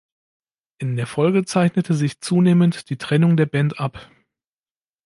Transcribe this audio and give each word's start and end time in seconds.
In 0.79 0.95
der 0.95 1.05
Folge 1.05 1.45
zeichnete 1.45 1.93
sich 1.93 2.21
zunehmend 2.21 2.89
die 2.89 2.97
Trennung 2.97 3.37
der 3.37 3.45
Band 3.45 3.79
ab. 3.79 4.09